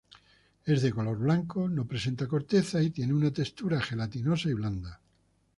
[0.65, 4.99] Es de color blanco, no presenta corteza y tiene una textura gelatinosa y blanda.